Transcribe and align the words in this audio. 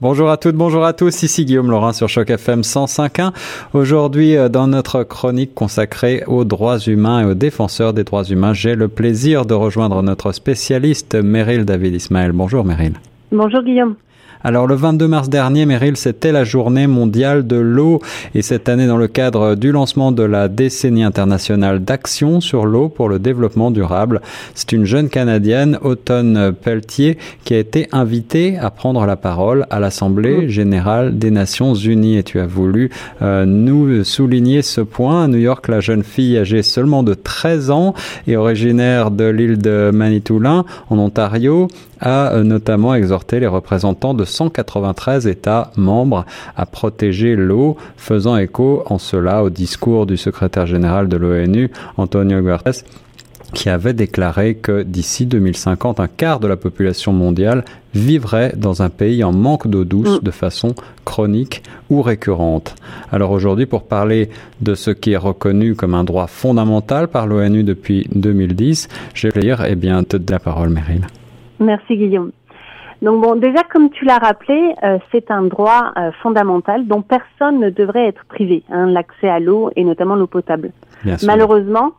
Bonjour 0.00 0.30
à 0.30 0.36
toutes, 0.36 0.54
bonjour 0.54 0.84
à 0.84 0.92
tous, 0.92 1.24
ici 1.24 1.44
Guillaume 1.44 1.72
Laurin 1.72 1.92
sur 1.92 2.08
Choc 2.08 2.30
FM 2.30 2.60
105.1. 2.60 3.32
Aujourd'hui, 3.74 4.36
euh, 4.36 4.48
dans 4.48 4.68
notre 4.68 5.02
chronique 5.02 5.56
consacrée 5.56 6.22
aux 6.28 6.44
droits 6.44 6.78
humains 6.78 7.22
et 7.22 7.24
aux 7.24 7.34
défenseurs 7.34 7.92
des 7.92 8.04
droits 8.04 8.22
humains, 8.22 8.52
j'ai 8.52 8.76
le 8.76 8.86
plaisir 8.86 9.44
de 9.44 9.54
rejoindre 9.54 10.00
notre 10.04 10.30
spécialiste 10.30 11.16
Meryl 11.16 11.64
David 11.64 11.94
Ismaël. 11.94 12.30
Bonjour 12.30 12.64
Meryl. 12.64 12.92
Bonjour 13.32 13.60
Guillaume. 13.64 13.96
Alors 14.44 14.68
le 14.68 14.76
22 14.76 15.08
mars 15.08 15.28
dernier, 15.28 15.66
Meryl, 15.66 15.96
c'était 15.96 16.30
la 16.30 16.44
journée 16.44 16.86
mondiale 16.86 17.46
de 17.46 17.56
l'eau 17.56 18.00
et 18.36 18.42
cette 18.42 18.68
année 18.68 18.86
dans 18.86 18.96
le 18.96 19.08
cadre 19.08 19.56
du 19.56 19.72
lancement 19.72 20.12
de 20.12 20.22
la 20.22 20.46
décennie 20.46 21.02
internationale 21.02 21.84
d'action 21.84 22.40
sur 22.40 22.64
l'eau 22.64 22.88
pour 22.88 23.08
le 23.08 23.18
développement 23.18 23.72
durable, 23.72 24.20
c'est 24.54 24.72
une 24.72 24.84
jeune 24.84 25.08
Canadienne, 25.08 25.78
Automne 25.82 26.52
Pelletier, 26.52 27.18
qui 27.44 27.54
a 27.54 27.58
été 27.58 27.88
invitée 27.90 28.56
à 28.58 28.70
prendre 28.70 29.04
la 29.06 29.16
parole 29.16 29.66
à 29.70 29.80
l'Assemblée 29.80 30.46
mm. 30.46 30.48
générale 30.48 31.18
des 31.18 31.32
Nations 31.32 31.74
Unies 31.74 32.16
et 32.18 32.22
tu 32.22 32.38
as 32.38 32.46
voulu 32.46 32.90
euh, 33.22 33.44
nous 33.44 34.04
souligner 34.04 34.62
ce 34.62 34.80
point. 34.80 35.24
À 35.24 35.28
New 35.28 35.38
York, 35.38 35.66
la 35.66 35.80
jeune 35.80 36.04
fille 36.04 36.38
âgée 36.38 36.62
seulement 36.62 37.02
de 37.02 37.14
13 37.14 37.70
ans 37.70 37.94
et 38.28 38.36
originaire 38.36 39.10
de 39.10 39.24
l'île 39.24 39.58
de 39.58 39.90
Manitoulin 39.92 40.64
en 40.90 40.98
Ontario 40.98 41.68
a 42.00 42.32
euh, 42.32 42.44
notamment 42.44 42.94
exhorté 42.94 43.40
les 43.40 43.46
représentants 43.46 44.14
de 44.14 44.24
193 44.24 45.26
États 45.26 45.70
membres 45.76 46.24
à 46.56 46.66
protéger 46.66 47.36
l'eau, 47.36 47.76
faisant 47.96 48.36
écho 48.36 48.82
en 48.86 48.98
cela 48.98 49.42
au 49.42 49.50
discours 49.50 50.06
du 50.06 50.16
secrétaire 50.16 50.66
général 50.66 51.08
de 51.08 51.16
l'ONU, 51.16 51.70
Antonio 51.96 52.40
Guterres, 52.40 52.84
qui 53.54 53.68
avait 53.68 53.94
déclaré 53.94 54.56
que 54.56 54.82
d'ici 54.82 55.26
2050, 55.26 56.00
un 56.00 56.08
quart 56.08 56.40
de 56.40 56.46
la 56.46 56.56
population 56.56 57.12
mondiale 57.12 57.64
vivrait 57.94 58.52
dans 58.56 58.82
un 58.82 58.90
pays 58.90 59.24
en 59.24 59.32
manque 59.32 59.68
d'eau 59.68 59.84
douce 59.84 60.20
mm. 60.20 60.24
de 60.24 60.30
façon 60.30 60.74
chronique 61.04 61.62
ou 61.88 62.02
récurrente. 62.02 62.74
Alors 63.10 63.30
aujourd'hui, 63.30 63.66
pour 63.66 63.84
parler 63.84 64.28
de 64.60 64.74
ce 64.74 64.90
qui 64.90 65.12
est 65.12 65.16
reconnu 65.16 65.74
comme 65.74 65.94
un 65.94 66.04
droit 66.04 66.26
fondamental 66.26 67.08
par 67.08 67.26
l'ONU 67.26 67.64
depuis 67.64 68.06
2010, 68.14 68.88
je 69.14 69.28
vais 69.28 69.40
lire, 69.40 69.64
eh 69.66 69.76
bien, 69.76 70.04
te 70.04 70.18
la 70.30 70.38
parole, 70.38 70.68
Meryl. 70.68 71.06
Merci 71.60 71.96
Guillaume. 71.96 72.32
Donc 73.00 73.22
bon, 73.22 73.36
déjà 73.36 73.62
comme 73.62 73.90
tu 73.90 74.04
l'as 74.04 74.18
rappelé, 74.18 74.74
euh, 74.82 74.98
c'est 75.12 75.30
un 75.30 75.42
droit 75.42 75.92
euh, 75.96 76.10
fondamental 76.22 76.86
dont 76.86 77.02
personne 77.02 77.60
ne 77.60 77.70
devrait 77.70 78.06
être 78.06 78.24
privé, 78.26 78.64
hein, 78.70 78.86
l'accès 78.86 79.28
à 79.28 79.38
l'eau 79.38 79.70
et 79.76 79.84
notamment 79.84 80.16
l'eau 80.16 80.26
potable. 80.26 80.72
Malheureusement, 81.22 81.92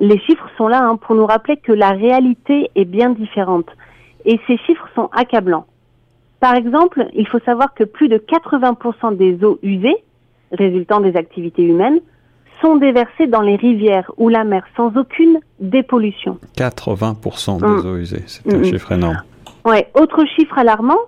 les 0.00 0.18
chiffres 0.18 0.48
sont 0.56 0.66
là 0.66 0.82
hein, 0.82 0.96
pour 0.96 1.14
nous 1.14 1.26
rappeler 1.26 1.58
que 1.58 1.72
la 1.72 1.90
réalité 1.90 2.70
est 2.74 2.84
bien 2.84 3.10
différente 3.10 3.66
et 4.24 4.40
ces 4.46 4.56
chiffres 4.58 4.88
sont 4.96 5.08
accablants. 5.12 5.66
Par 6.40 6.56
exemple, 6.56 7.06
il 7.14 7.28
faut 7.28 7.38
savoir 7.40 7.72
que 7.74 7.84
plus 7.84 8.08
de 8.08 8.16
80% 8.16 9.16
des 9.16 9.44
eaux 9.44 9.60
usées, 9.62 9.96
résultant 10.50 11.00
des 11.00 11.16
activités 11.16 11.62
humaines, 11.62 12.00
sont 12.62 12.76
déversées 12.76 13.26
dans 13.26 13.42
les 13.42 13.56
rivières 13.56 14.10
ou 14.16 14.28
la 14.28 14.44
mer 14.44 14.64
sans 14.76 14.96
aucune 14.96 15.40
dépollution. 15.60 16.38
80% 16.56 17.60
des 17.60 17.66
mm. 17.66 17.86
eaux 17.86 17.96
usées, 17.96 18.24
c'est 18.26 18.52
un 18.52 18.58
mm. 18.58 18.64
chiffre 18.64 18.92
énorme. 18.92 19.22
Ouais, 19.64 19.88
autre 19.94 20.24
chiffre 20.36 20.58
alarmant, 20.58 20.98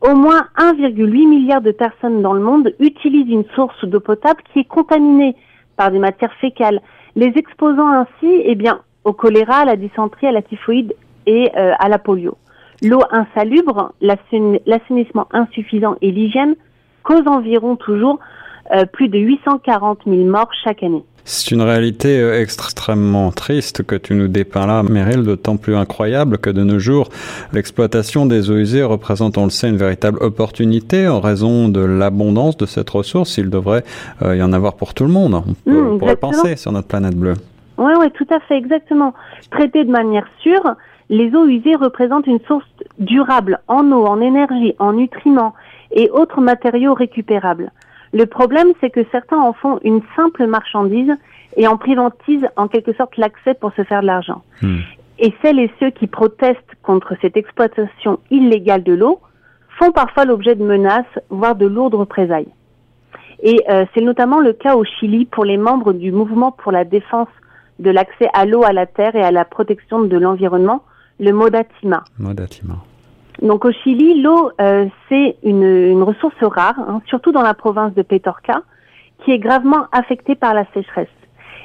au 0.00 0.14
moins 0.14 0.46
1,8 0.58 1.28
milliard 1.28 1.60
de 1.60 1.72
personnes 1.72 2.20
dans 2.22 2.32
le 2.32 2.40
monde 2.40 2.74
utilisent 2.78 3.30
une 3.30 3.44
source 3.54 3.84
d'eau 3.84 4.00
potable 4.00 4.42
qui 4.52 4.60
est 4.60 4.64
contaminée 4.64 5.36
par 5.76 5.90
des 5.90 5.98
matières 5.98 6.34
fécales, 6.40 6.80
les 7.16 7.32
exposant 7.36 7.88
ainsi 7.88 8.42
eh 8.44 8.54
bien, 8.54 8.80
au 9.04 9.12
choléra, 9.12 9.58
à 9.58 9.64
la 9.64 9.76
dysenterie, 9.76 10.26
à 10.26 10.32
la 10.32 10.42
typhoïde 10.42 10.94
et 11.26 11.50
euh, 11.56 11.72
à 11.78 11.88
la 11.88 11.98
polio. 11.98 12.36
L'eau 12.82 13.00
insalubre, 13.10 13.92
l'assainissement 14.00 15.28
insuffisant 15.32 15.96
et 16.02 16.10
l'hygiène 16.10 16.54
causent 17.02 17.26
environ 17.26 17.76
toujours 17.76 18.18
euh, 18.72 18.84
plus 18.86 19.08
de 19.08 19.18
840 19.18 20.00
000 20.06 20.24
morts 20.24 20.50
chaque 20.64 20.82
année. 20.82 21.04
C'est 21.26 21.52
une 21.52 21.62
réalité 21.62 22.20
euh, 22.20 22.40
extrêmement 22.40 23.30
triste 23.30 23.82
que 23.82 23.96
tu 23.96 24.14
nous 24.14 24.28
dépeins 24.28 24.66
là, 24.66 24.82
Meryl, 24.82 25.22
d'autant 25.22 25.56
plus 25.56 25.74
incroyable 25.74 26.36
que 26.36 26.50
de 26.50 26.62
nos 26.62 26.78
jours, 26.78 27.08
l'exploitation 27.54 28.26
des 28.26 28.50
eaux 28.50 28.56
usées 28.56 28.82
représente, 28.82 29.38
on 29.38 29.44
le 29.44 29.50
sait, 29.50 29.70
une 29.70 29.78
véritable 29.78 30.18
opportunité 30.22 31.08
en 31.08 31.20
raison 31.20 31.68
de 31.68 31.80
l'abondance 31.80 32.58
de 32.58 32.66
cette 32.66 32.90
ressource. 32.90 33.38
Il 33.38 33.48
devrait 33.48 33.84
euh, 34.22 34.36
y 34.36 34.42
en 34.42 34.52
avoir 34.52 34.74
pour 34.74 34.92
tout 34.92 35.04
le 35.04 35.10
monde. 35.10 35.42
On, 35.66 35.98
pourrait 35.98 36.16
penser 36.16 36.56
sur 36.56 36.72
notre 36.72 36.88
planète 36.88 37.16
bleue. 37.16 37.34
Oui, 37.78 37.92
oui, 37.98 38.10
tout 38.12 38.26
à 38.30 38.40
fait, 38.40 38.56
exactement. 38.56 39.14
Traité 39.50 39.84
de 39.84 39.90
manière 39.90 40.26
sûre, 40.40 40.74
les 41.08 41.34
eaux 41.34 41.46
usées 41.46 41.74
représentent 41.74 42.26
une 42.26 42.40
source 42.46 42.66
durable 42.98 43.60
en 43.66 43.90
eau, 43.90 44.06
en 44.06 44.20
énergie, 44.20 44.74
en 44.78 44.92
nutriments 44.92 45.54
et 45.90 46.10
autres 46.10 46.42
matériaux 46.42 46.92
récupérables. 46.92 47.72
Le 48.14 48.26
problème, 48.26 48.68
c'est 48.80 48.90
que 48.90 49.04
certains 49.10 49.38
en 49.38 49.52
font 49.52 49.80
une 49.82 50.00
simple 50.14 50.46
marchandise 50.46 51.12
et 51.56 51.66
en 51.66 51.76
privatisent 51.76 52.48
en 52.56 52.68
quelque 52.68 52.94
sorte 52.94 53.16
l'accès 53.16 53.54
pour 53.54 53.72
se 53.74 53.82
faire 53.82 54.02
de 54.02 54.06
l'argent. 54.06 54.42
Hmm. 54.62 54.78
Et 55.18 55.34
celles 55.42 55.58
et 55.58 55.70
ceux 55.80 55.90
qui 55.90 56.06
protestent 56.06 56.74
contre 56.82 57.14
cette 57.20 57.36
exploitation 57.36 58.20
illégale 58.30 58.84
de 58.84 58.94
l'eau 58.94 59.20
font 59.78 59.90
parfois 59.90 60.24
l'objet 60.24 60.54
de 60.54 60.64
menaces, 60.64 61.04
voire 61.28 61.56
de 61.56 61.66
lourdes 61.66 61.94
représailles. 61.94 62.52
Et 63.42 63.60
euh, 63.68 63.84
c'est 63.94 64.00
notamment 64.00 64.40
le 64.40 64.52
cas 64.52 64.76
au 64.76 64.84
Chili 64.84 65.24
pour 65.26 65.44
les 65.44 65.56
membres 65.56 65.92
du 65.92 66.12
mouvement 66.12 66.52
pour 66.52 66.70
la 66.70 66.84
défense 66.84 67.28
de 67.80 67.90
l'accès 67.90 68.28
à 68.32 68.46
l'eau, 68.46 68.62
à 68.62 68.72
la 68.72 68.86
terre 68.86 69.16
et 69.16 69.22
à 69.22 69.32
la 69.32 69.44
protection 69.44 70.02
de 70.02 70.16
l'environnement, 70.16 70.84
le 71.18 71.32
Modatima. 71.32 72.04
Modatima. 72.18 72.76
Donc 73.42 73.64
au 73.64 73.72
Chili, 73.72 74.22
l'eau, 74.22 74.50
euh, 74.60 74.86
c'est 75.08 75.36
une, 75.42 76.02
ressource 76.02 76.36
rare, 76.40 76.78
hein, 76.78 77.02
surtout 77.06 77.32
dans 77.32 77.42
la 77.42 77.54
province 77.54 77.94
de 77.94 78.02
Petorca, 78.02 78.62
qui 79.24 79.32
est 79.32 79.38
gravement 79.38 79.86
affectée 79.92 80.34
par 80.34 80.54
la 80.54 80.64
sécheresse. 80.72 81.08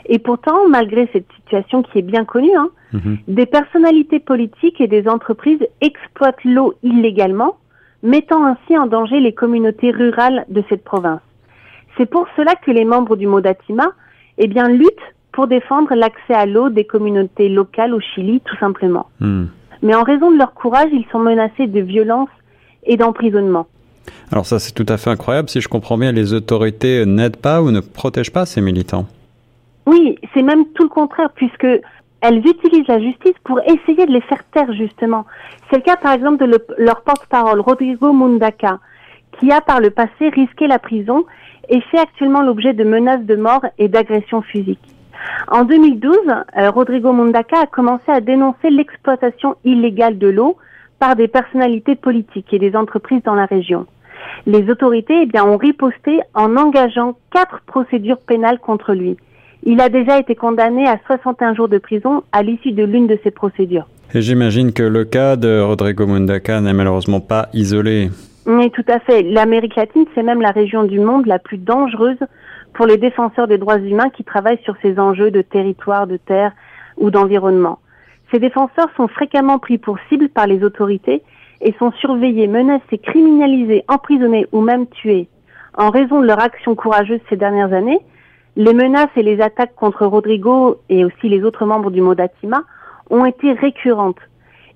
Et 0.05 0.17
pourtant, 0.17 0.67
malgré 0.67 1.07
cette 1.13 1.31
situation 1.35 1.83
qui 1.83 1.99
est 1.99 2.03
bien 2.03 2.25
connue, 2.25 2.55
hein, 2.55 2.69
mhm. 2.93 3.17
des 3.27 3.45
personnalités 3.45 4.19
politiques 4.19 4.81
et 4.81 4.87
des 4.87 5.07
entreprises 5.07 5.65
exploitent 5.81 6.43
l'eau 6.43 6.73
illégalement, 6.83 7.57
mettant 8.01 8.45
ainsi 8.45 8.77
en 8.77 8.87
danger 8.87 9.19
les 9.19 9.33
communautés 9.33 9.91
rurales 9.91 10.45
de 10.49 10.63
cette 10.69 10.83
province. 10.83 11.21
C'est 11.97 12.09
pour 12.09 12.27
cela 12.37 12.55
que 12.55 12.71
les 12.71 12.85
membres 12.85 13.17
du 13.17 13.27
Modatima 13.27 13.91
eh 14.37 14.47
bien, 14.47 14.69
luttent 14.69 15.13
pour 15.33 15.47
défendre 15.47 15.93
l'accès 15.93 16.33
à 16.33 16.45
l'eau 16.45 16.69
des 16.69 16.85
communautés 16.85 17.49
locales 17.49 17.93
au 17.93 17.99
Chili, 17.99 18.41
tout 18.45 18.55
simplement. 18.55 19.07
Hmm 19.19 19.45
mais 19.81 19.95
en 19.95 20.03
raison 20.03 20.31
de 20.31 20.37
leur 20.37 20.53
courage, 20.53 20.89
ils 20.91 21.05
sont 21.11 21.19
menacés 21.19 21.67
de 21.67 21.79
violence 21.79 22.29
et 22.83 22.97
d'emprisonnement. 22.97 23.67
Alors 24.31 24.45
ça, 24.45 24.59
c'est 24.59 24.73
tout 24.73 24.85
à 24.87 24.97
fait 24.97 25.09
incroyable. 25.09 25.49
Si 25.49 25.61
je 25.61 25.67
comprends 25.67 25.97
bien, 25.97 26.11
les 26.11 26.33
autorités 26.33 27.05
n'aident 27.05 27.37
pas 27.37 27.61
ou 27.61 27.71
ne 27.71 27.79
protègent 27.79 28.31
pas 28.31 28.45
ces 28.45 28.61
militants. 28.61 29.05
Oui, 29.85 30.17
c'est 30.33 30.43
même 30.43 30.65
tout 30.75 30.83
le 30.83 30.89
contraire, 30.89 31.31
puisque 31.33 31.67
elles 32.21 32.37
utilisent 32.37 32.87
la 32.87 32.99
justice 32.99 33.33
pour 33.43 33.59
essayer 33.61 34.05
de 34.05 34.11
les 34.11 34.21
faire 34.21 34.43
taire, 34.53 34.71
justement. 34.73 35.25
C'est 35.69 35.77
le 35.77 35.83
cas, 35.83 35.95
par 35.95 36.13
exemple, 36.13 36.45
de 36.45 36.59
leur 36.77 37.01
porte-parole, 37.01 37.59
Rodrigo 37.59 38.11
Mundaca, 38.13 38.79
qui 39.39 39.51
a 39.51 39.61
par 39.61 39.79
le 39.79 39.89
passé 39.89 40.29
risqué 40.29 40.67
la 40.67 40.79
prison 40.79 41.25
et 41.69 41.81
fait 41.81 41.99
actuellement 41.99 42.41
l'objet 42.41 42.73
de 42.73 42.83
menaces 42.83 43.25
de 43.25 43.35
mort 43.35 43.65
et 43.77 43.87
d'agressions 43.87 44.41
physiques. 44.41 44.79
En 45.47 45.63
2012, 45.63 46.17
euh, 46.57 46.69
Rodrigo 46.69 47.11
Mundaca 47.11 47.61
a 47.61 47.65
commencé 47.65 48.11
à 48.11 48.21
dénoncer 48.21 48.69
l'exploitation 48.69 49.55
illégale 49.63 50.17
de 50.17 50.27
l'eau 50.27 50.57
par 50.99 51.15
des 51.15 51.27
personnalités 51.27 51.95
politiques 51.95 52.53
et 52.53 52.59
des 52.59 52.75
entreprises 52.75 53.23
dans 53.23 53.35
la 53.35 53.45
région. 53.45 53.85
Les 54.45 54.69
autorités 54.69 55.21
eh 55.23 55.25
bien, 55.25 55.45
ont 55.45 55.57
riposté 55.57 56.19
en 56.33 56.55
engageant 56.55 57.17
quatre 57.31 57.61
procédures 57.65 58.19
pénales 58.19 58.59
contre 58.59 58.93
lui. 58.93 59.17
Il 59.63 59.81
a 59.81 59.89
déjà 59.89 60.19
été 60.19 60.35
condamné 60.35 60.87
à 60.87 60.99
61 61.05 61.55
jours 61.55 61.67
de 61.67 61.77
prison 61.77 62.23
à 62.31 62.43
l'issue 62.43 62.71
de 62.71 62.83
l'une 62.83 63.07
de 63.07 63.19
ces 63.23 63.31
procédures. 63.31 63.87
Et 64.13 64.21
j'imagine 64.21 64.73
que 64.73 64.83
le 64.83 65.05
cas 65.05 65.35
de 65.35 65.59
Rodrigo 65.59 66.07
Mundaca 66.07 66.61
n'est 66.61 66.73
malheureusement 66.73 67.19
pas 67.19 67.49
isolé. 67.53 68.09
Oui, 68.45 68.71
tout 68.71 68.85
à 68.87 68.99
fait. 68.99 69.21
L'Amérique 69.21 69.75
latine, 69.75 70.05
c'est 70.15 70.23
même 70.23 70.41
la 70.41 70.51
région 70.51 70.83
du 70.83 70.99
monde 70.99 71.27
la 71.27 71.37
plus 71.37 71.57
dangereuse 71.57 72.17
pour 72.73 72.85
les 72.85 72.97
défenseurs 72.97 73.47
des 73.47 73.57
droits 73.57 73.79
humains 73.79 74.09
qui 74.09 74.23
travaillent 74.23 74.61
sur 74.63 74.75
ces 74.81 74.99
enjeux 74.99 75.31
de 75.31 75.41
territoire, 75.41 76.07
de 76.07 76.17
terre 76.17 76.51
ou 76.97 77.11
d'environnement. 77.11 77.79
Ces 78.31 78.39
défenseurs 78.39 78.89
sont 78.95 79.07
fréquemment 79.07 79.59
pris 79.59 79.77
pour 79.77 79.97
cible 80.07 80.29
par 80.29 80.47
les 80.47 80.63
autorités 80.63 81.23
et 81.61 81.73
sont 81.79 81.91
surveillés, 81.93 82.47
menacés, 82.47 82.99
criminalisés, 82.99 83.83
emprisonnés 83.87 84.47
ou 84.51 84.61
même 84.61 84.87
tués. 84.87 85.27
En 85.77 85.89
raison 85.89 86.21
de 86.21 86.27
leur 86.27 86.39
action 86.39 86.75
courageuse 86.75 87.19
ces 87.29 87.37
dernières 87.37 87.73
années, 87.73 87.99
les 88.55 88.73
menaces 88.73 89.09
et 89.15 89.23
les 89.23 89.41
attaques 89.41 89.75
contre 89.75 90.05
Rodrigo 90.05 90.81
et 90.89 91.05
aussi 91.05 91.29
les 91.29 91.43
autres 91.43 91.65
membres 91.65 91.91
du 91.91 92.01
Modatima 92.01 92.63
ont 93.09 93.25
été 93.25 93.53
récurrentes. 93.53 94.19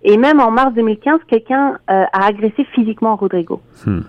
Et 0.03 0.17
même 0.17 0.39
en 0.39 0.51
mars 0.51 0.73
2015, 0.73 1.19
quelqu'un 1.27 1.77
euh, 1.89 2.05
a 2.11 2.25
agressé 2.25 2.65
physiquement 2.73 3.15
Rodrigo. 3.15 3.61
Hmm. 3.85 4.01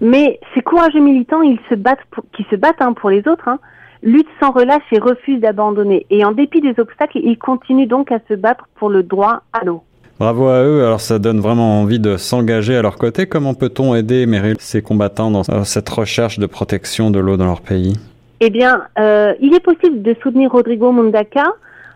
Mais 0.00 0.40
ces 0.54 0.62
courageux 0.62 1.00
militants, 1.00 1.42
ils 1.42 1.58
se 1.68 1.74
battent 1.74 2.04
pour, 2.10 2.24
qui 2.36 2.44
se 2.50 2.56
battent 2.56 2.80
hein, 2.80 2.92
pour 2.92 3.10
les 3.10 3.26
autres, 3.28 3.48
hein, 3.48 3.58
luttent 4.02 4.28
sans 4.40 4.50
relâche 4.50 4.82
et 4.92 4.98
refusent 4.98 5.40
d'abandonner. 5.40 6.06
Et 6.10 6.24
en 6.24 6.32
dépit 6.32 6.60
des 6.60 6.74
obstacles, 6.78 7.18
ils 7.22 7.38
continuent 7.38 7.88
donc 7.88 8.12
à 8.12 8.18
se 8.28 8.34
battre 8.34 8.68
pour 8.76 8.90
le 8.90 9.02
droit 9.02 9.42
à 9.52 9.64
l'eau. 9.64 9.82
Bravo 10.18 10.48
à 10.48 10.64
eux. 10.64 10.84
Alors 10.84 11.00
ça 11.00 11.18
donne 11.18 11.40
vraiment 11.40 11.80
envie 11.80 12.00
de 12.00 12.16
s'engager 12.16 12.76
à 12.76 12.82
leur 12.82 12.96
côté. 12.96 13.26
Comment 13.26 13.54
peut-on 13.54 13.94
aider, 13.94 14.26
Meryl, 14.26 14.56
ces 14.58 14.82
combattants 14.82 15.30
dans 15.30 15.64
cette 15.64 15.88
recherche 15.88 16.38
de 16.38 16.46
protection 16.46 17.10
de 17.10 17.20
l'eau 17.20 17.36
dans 17.36 17.46
leur 17.46 17.60
pays? 17.60 17.96
Eh 18.40 18.50
bien, 18.50 18.82
euh, 18.98 19.34
il 19.40 19.54
est 19.54 19.60
possible 19.60 20.02
de 20.02 20.14
soutenir 20.22 20.50
Rodrigo 20.50 20.92
Mundaca 20.92 21.44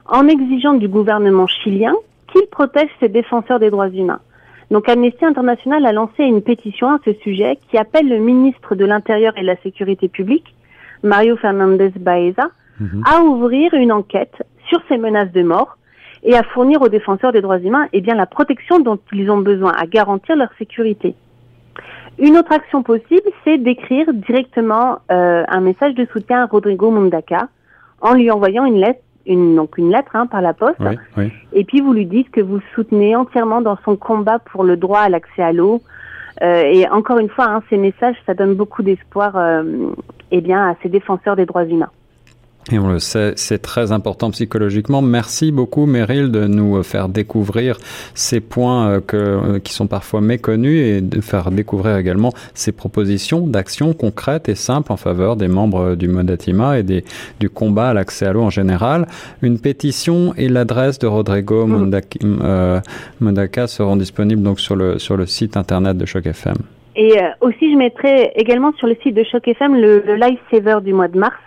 en 0.07 0.27
exigeant 0.27 0.75
du 0.75 0.89
gouvernement 0.89 1.47
chilien 1.47 1.95
qu'il 2.33 2.47
protège 2.47 2.89
ses 3.01 3.09
défenseurs 3.09 3.59
des 3.59 3.71
droits 3.71 3.89
humains. 3.89 4.21
Donc 4.73 4.89
Amnesty 4.89 5.23
International 5.23 5.85
a 5.85 5.93
lancé 5.93 6.25
une 6.25 6.41
pétition 6.41 6.89
à 6.89 6.99
ce 7.05 7.13
sujet 7.13 7.59
qui 7.71 7.77
appelle 7.77 8.09
le 8.09 8.17
ministre 8.17 8.75
de 8.75 8.87
l'Intérieur 8.87 9.37
et 9.37 9.43
de 9.43 9.47
la 9.47 9.57
Sécurité 9.57 10.09
publique, 10.09 10.55
Mario 11.03 11.37
Fernandez 11.37 11.93
Baeza, 12.01 12.49
mhm. 12.81 13.03
à 13.05 13.21
ouvrir 13.21 13.75
une 13.75 13.93
enquête 13.93 14.43
sur 14.71 14.81
ces 14.89 14.97
menaces 14.97 15.31
de 15.33 15.43
mort 15.43 15.77
et 16.23 16.35
à 16.35 16.43
fournir 16.43 16.81
aux 16.81 16.89
défenseurs 16.89 17.33
des 17.33 17.43
droits 17.43 17.59
humains 17.59 17.87
eh 17.93 18.01
bien, 18.01 18.15
la 18.15 18.25
protection 18.25 18.79
dont 18.79 18.99
ils 19.13 19.31
ont 19.31 19.41
besoin, 19.41 19.73
à 19.73 19.85
garantir 19.85 20.37
leur 20.37 20.49
sécurité. 20.57 21.15
Une 22.19 22.39
autre 22.39 22.53
action 22.53 22.83
possible, 22.83 23.29
c'est 23.45 23.59
d'écrire 23.59 24.07
directement 24.15 25.01
euh, 25.11 25.45
un 25.49 25.61
message 25.61 25.95
de 25.95 26.07
soutien 26.15 26.45
à 26.45 26.47
Rodrigo 26.47 26.91
Mundaca 26.91 27.49
en 28.01 28.15
lui 28.15 28.31
envoyant 28.31 28.65
une 28.65 28.81
lettre, 28.81 29.01
une, 29.27 29.57
donc 29.57 29.79
une 29.79 29.91
lettre 29.91 30.15
hein, 30.15 30.27
par 30.27 30.41
la 30.41 30.53
poste, 30.53 30.81
et 31.53 31.65
puis 31.65 31.81
vous 31.81 31.93
lui 31.93 32.07
dites 32.07 32.31
que 32.31 32.41
vous 32.41 32.61
soutenez 32.75 33.15
entièrement 33.17 33.61
dans 33.61 33.79
son 33.85 33.97
combat 33.97 34.39
pour 34.39 34.65
le 34.65 34.77
droit 34.77 35.01
à 35.01 35.09
l'accès 35.09 35.43
à 35.43 35.53
l'eau. 35.53 35.83
Euh, 36.43 36.63
et 36.63 36.89
encore 36.89 37.19
une 37.19 37.29
fois, 37.29 37.45
hein, 37.47 37.63
ces 37.69 37.77
messages, 37.77 38.17
ça 38.27 38.35
donne 38.35 38.55
beaucoup 38.55 38.83
d'espoir 38.83 39.37
euh, 39.37 39.63
eh 40.31 40.41
bien, 40.41 40.71
à 40.71 40.75
ces 40.83 40.89
défenseurs 40.89 41.37
des 41.37 41.47
droits 41.47 41.65
humains. 41.65 41.91
Et 42.71 42.79
on 42.79 42.89
le 42.89 43.01
sait, 43.01 43.33
c'est 43.35 43.61
très 43.61 43.91
important 43.91 44.31
psychologiquement. 44.31 45.03
Merci 45.03 45.51
beaucoup, 45.51 45.87
Meryl, 45.87 46.31
de 46.31 46.47
nous 46.47 46.81
faire 46.85 47.09
découvrir 47.09 47.77
ces 48.15 48.41
points 48.41 48.89
euh, 48.89 49.01
que, 49.01 49.17
euh, 49.17 49.59
qui 49.59 49.73
sont 49.73 49.89
parfois 49.89 50.21
méconnus 50.21 50.81
et 50.81 51.01
de 51.01 51.21
faire 51.21 51.51
découvrir 51.51 51.97
également 51.97 52.33
ces 52.55 52.71
propositions 52.71 53.49
d'actions 53.49 53.95
concrètes 53.95 54.49
et 54.49 54.55
simples 54.55 54.93
en 54.93 54.97
faveur 54.97 55.35
des 55.35 55.49
membres 55.49 55.97
du 55.97 56.07
Modatima 56.07 56.79
et 56.79 56.85
des, 56.85 57.05
du 57.41 57.51
combat 57.51 57.89
à 57.89 57.95
l'accès 57.95 58.27
à 58.27 58.33
l'eau 58.33 58.43
en 58.43 58.51
général. 58.51 59.09
Une 59.43 59.59
pétition 59.59 60.33
et 60.37 60.49
l'adresse 60.49 61.01
de 61.01 61.09
Rodrigo 61.09 61.67
mm. 61.67 61.91
euh, 62.23 62.81
Mondaka, 63.21 63.67
seront 63.67 63.97
disponibles 63.97 64.43
donc 64.43 64.61
sur 64.61 64.77
le, 64.77 65.01
sur 65.01 65.17
le 65.17 65.27
site 65.27 65.57
internet 65.57 65.99
de 65.99 66.07
Choc 66.07 66.27
FM. 66.27 66.57
Et 66.95 67.19
aussi, 67.41 67.73
je 67.73 67.77
mettrai 67.77 68.33
également 68.37 68.73
sur 68.75 68.87
le 68.87 68.95
site 69.03 69.15
de 69.15 69.25
Choc 69.25 69.49
FM 69.49 69.75
le, 69.75 70.05
le 70.07 70.15
Life 70.15 70.39
Saver 70.51 70.77
du 70.85 70.93
mois 70.93 71.09
de 71.09 71.19
mars 71.19 71.41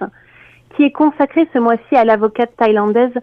qui 0.75 0.83
est 0.83 0.91
consacré 0.91 1.47
ce 1.53 1.59
mois-ci 1.59 1.95
à 1.95 2.03
l'avocate 2.03 2.51
thaïlandaise 2.57 3.13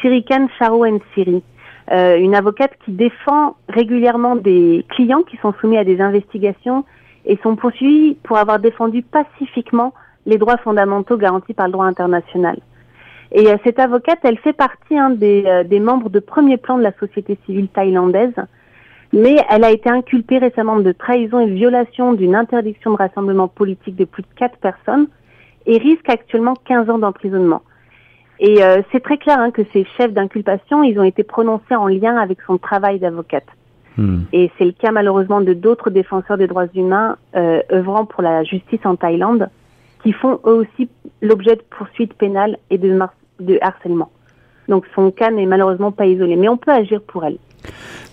Sirikan 0.00 0.48
Charoen 0.58 0.98
Siri, 1.14 1.42
euh, 1.90 2.18
une 2.18 2.34
avocate 2.34 2.72
qui 2.84 2.92
défend 2.92 3.56
régulièrement 3.68 4.36
des 4.36 4.84
clients 4.90 5.22
qui 5.22 5.36
sont 5.38 5.54
soumis 5.60 5.78
à 5.78 5.84
des 5.84 6.00
investigations 6.00 6.84
et 7.24 7.38
sont 7.42 7.56
poursuivis 7.56 8.16
pour 8.22 8.38
avoir 8.38 8.58
défendu 8.58 9.02
pacifiquement 9.02 9.92
les 10.26 10.38
droits 10.38 10.58
fondamentaux 10.58 11.16
garantis 11.16 11.54
par 11.54 11.66
le 11.66 11.72
droit 11.72 11.86
international. 11.86 12.58
Et 13.32 13.48
euh, 13.48 13.56
cette 13.64 13.78
avocate, 13.78 14.20
elle 14.22 14.38
fait 14.38 14.52
partie 14.52 14.96
hein, 14.96 15.10
des, 15.10 15.44
euh, 15.46 15.64
des, 15.64 15.80
membres 15.80 16.10
de 16.10 16.20
premier 16.20 16.56
plan 16.56 16.78
de 16.78 16.82
la 16.82 16.92
société 16.98 17.38
civile 17.44 17.68
thaïlandaise, 17.68 18.34
mais 19.12 19.36
elle 19.50 19.64
a 19.64 19.70
été 19.70 19.88
inculpée 19.88 20.38
récemment 20.38 20.80
de 20.80 20.92
trahison 20.92 21.40
et 21.40 21.50
violation 21.50 22.12
d'une 22.12 22.34
interdiction 22.34 22.92
de 22.92 22.96
rassemblement 22.96 23.48
politique 23.48 23.96
de 23.96 24.04
plus 24.04 24.22
de 24.22 24.28
quatre 24.36 24.58
personnes 24.58 25.08
et 25.68 25.78
risque 25.78 26.08
actuellement 26.08 26.54
15 26.66 26.90
ans 26.90 26.98
d'emprisonnement. 26.98 27.62
Et 28.40 28.64
euh, 28.64 28.82
c'est 28.90 29.00
très 29.00 29.18
clair 29.18 29.38
hein, 29.38 29.50
que 29.50 29.62
ces 29.72 29.86
chefs 29.96 30.12
d'inculpation, 30.12 30.82
ils 30.82 30.98
ont 30.98 31.04
été 31.04 31.22
prononcés 31.22 31.76
en 31.76 31.86
lien 31.86 32.16
avec 32.16 32.38
son 32.46 32.56
travail 32.56 32.98
d'avocate. 32.98 33.46
Hmm. 33.96 34.22
Et 34.32 34.50
c'est 34.56 34.64
le 34.64 34.72
cas 34.72 34.92
malheureusement 34.92 35.40
de 35.40 35.52
d'autres 35.52 35.90
défenseurs 35.90 36.38
des 36.38 36.46
droits 36.46 36.68
humains 36.74 37.16
euh, 37.36 37.60
œuvrant 37.70 38.06
pour 38.06 38.22
la 38.22 38.44
justice 38.44 38.80
en 38.84 38.96
Thaïlande, 38.96 39.50
qui 40.02 40.12
font 40.12 40.40
eux 40.46 40.54
aussi 40.54 40.88
l'objet 41.20 41.56
de 41.56 41.62
poursuites 41.68 42.14
pénales 42.14 42.56
et 42.70 42.78
de, 42.78 42.98
de 43.40 43.58
harcèlement. 43.60 44.10
Donc 44.68 44.84
son 44.94 45.10
cas 45.10 45.30
n'est 45.30 45.46
malheureusement 45.46 45.92
pas 45.92 46.06
isolé, 46.06 46.36
mais 46.36 46.48
on 46.48 46.56
peut 46.56 46.70
agir 46.70 47.02
pour 47.02 47.24
elle. 47.24 47.38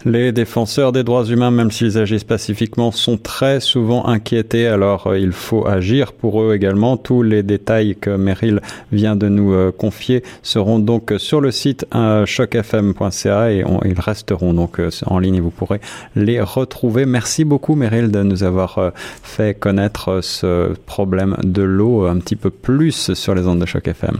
Les 0.08 0.32
défenseurs 0.32 0.92
des 0.92 1.04
droits 1.04 1.26
humains, 1.26 1.50
même 1.50 1.72
s'ils 1.72 1.98
agissent 1.98 2.24
pacifiquement, 2.24 2.92
sont 2.92 3.18
très 3.18 3.60
souvent 3.60 4.06
inquiétés, 4.06 4.68
alors 4.68 5.08
euh, 5.08 5.18
il 5.18 5.32
faut 5.32 5.66
agir 5.66 6.14
pour 6.14 6.44
eux 6.44 6.54
également. 6.54 6.96
Tous 6.96 7.24
les 7.24 7.42
détails 7.42 7.96
que 8.00 8.12
Meryl 8.12 8.62
vient 8.92 9.16
de 9.16 9.28
nous 9.30 9.54
euh, 9.54 9.72
confier 9.72 10.24
seront 10.44 10.78
donc 10.78 11.12
sur 11.18 11.42
le 11.42 11.50
site 11.50 11.88
euh, 11.96 12.24
chocfm.ca 12.28 13.52
et 13.52 13.64
ils 13.84 14.00
resteront 14.00 14.54
donc 14.54 14.80
en 15.08 15.18
ligne 15.18 15.36
et 15.36 15.42
vous 15.42 15.50
pourrez 15.50 15.82
les 16.16 16.40
retrouver. 16.40 17.08
Merci 17.08 17.44
beaucoup 17.44 17.74
Meryl 17.74 18.12
de 18.12 18.22
nous 18.22 18.44
avoir 18.44 18.92
fait 19.24 19.58
connaître 19.58 20.20
ce 20.22 20.74
problème 20.86 21.36
de 21.44 21.64
l'eau 21.64 22.06
un 22.06 22.18
petit 22.18 22.36
peu 22.36 22.52
plus 22.52 23.12
sur 23.16 23.34
les 23.34 23.48
ondes 23.48 23.60
de 23.60 23.66
Choc 23.66 23.88
FM. 23.88 24.18